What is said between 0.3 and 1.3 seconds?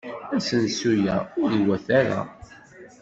Asensu-a